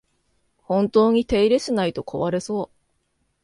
[0.63, 2.75] 本当に手入れしないと壊れそう